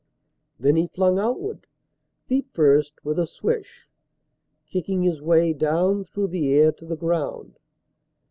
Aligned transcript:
Then 0.59 0.77
he 0.77 0.87
flung 0.87 1.19
outward, 1.19 1.67
feet 2.25 2.47
first, 2.53 2.93
with 3.05 3.19
a 3.19 3.27
swish, 3.27 3.87
Kicking 4.65 5.03
his 5.03 5.21
way 5.21 5.53
down 5.53 6.05
through 6.05 6.29
the 6.29 6.51
air 6.55 6.71
to 6.71 6.85
the 6.87 6.97
ground. 6.97 7.59